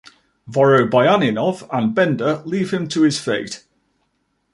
[0.49, 3.63] Vorobyaninov and Bender leave him to his fate.